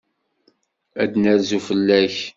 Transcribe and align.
Ad 1.01 1.09
d-nerzu 1.11 1.59
fell-ak. 1.67 2.15